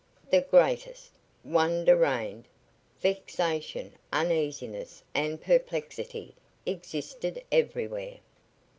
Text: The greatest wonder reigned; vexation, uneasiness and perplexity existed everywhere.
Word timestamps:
The 0.31 0.41
greatest 0.41 1.11
wonder 1.43 1.95
reigned; 1.95 2.47
vexation, 2.99 3.93
uneasiness 4.11 5.03
and 5.13 5.39
perplexity 5.39 6.33
existed 6.65 7.43
everywhere. 7.51 8.17